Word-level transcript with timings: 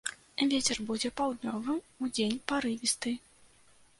Вецер 0.53 0.79
будзе 0.87 1.11
паўднёвы, 1.19 1.75
удзень 2.07 2.41
парывісты. 2.53 3.13